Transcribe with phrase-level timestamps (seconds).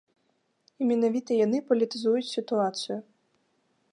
[0.79, 2.97] І менавіта яны палітызуюць сітуацыю.